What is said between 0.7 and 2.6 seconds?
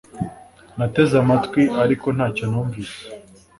Nateze amatwi ariko ntacyo